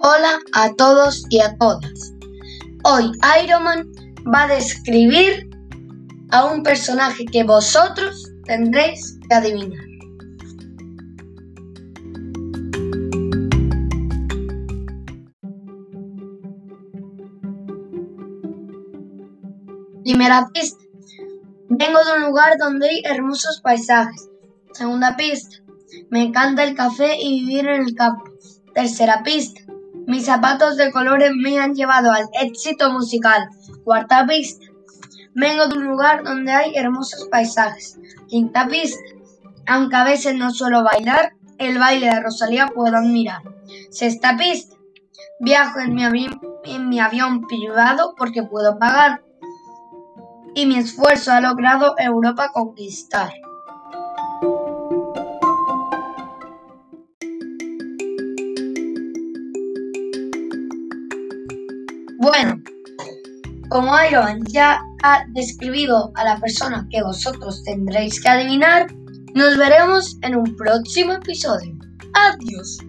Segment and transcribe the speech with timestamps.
[0.00, 2.12] Hola a todos y a todas.
[2.84, 3.10] Hoy
[3.42, 3.90] Iron Man
[4.32, 5.50] va a describir
[6.30, 9.84] a un personaje que vosotros tendréis que adivinar.
[20.04, 20.78] Primera pista.
[21.70, 24.28] Vengo de un lugar donde hay hermosos paisajes.
[24.74, 25.56] Segunda pista.
[26.08, 28.22] Me encanta el café y vivir en el campo.
[28.74, 29.60] Tercera pista.
[30.08, 33.50] Mis zapatos de colores me han llevado al éxito musical.
[33.84, 34.64] Cuarta pista.
[35.34, 37.98] Vengo de un lugar donde hay hermosos paisajes.
[38.26, 39.02] Quinta pista.
[39.66, 43.42] Aunque a veces no suelo bailar, el baile de Rosalía puedo admirar.
[43.90, 44.76] Sexta pista.
[45.40, 46.26] Viajo en mi,
[46.64, 49.22] en mi avión privado porque puedo pagar.
[50.54, 53.34] Y mi esfuerzo ha logrado Europa conquistar.
[62.28, 62.62] Bueno,
[63.70, 68.86] como Iron ya ha describido a la persona que vosotros tendréis que adivinar,
[69.34, 71.74] nos veremos en un próximo episodio.
[72.12, 72.80] Adiós.